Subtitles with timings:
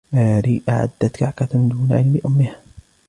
[0.13, 2.59] ماري أعدت كعكة دون علم أمها.